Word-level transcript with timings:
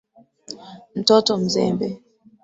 Mtoto 0.95 1.37
mzembe. 1.37 2.01